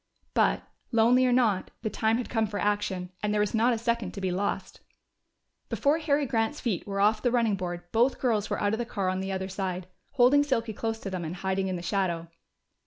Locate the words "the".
1.83-1.89, 7.21-7.29, 8.79-8.83, 9.19-9.31, 11.75-11.83